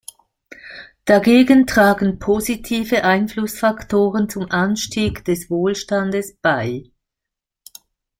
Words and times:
Dagegen 1.05 1.67
tragen 1.67 2.17
positive 2.17 3.03
Einflussfaktoren 3.03 4.29
zum 4.29 4.49
Anstieg 4.49 5.23
des 5.25 5.47
Wohlstandes 5.51 6.35
bei. 6.41 6.89